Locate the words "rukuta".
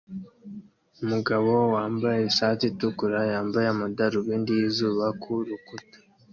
5.47-5.97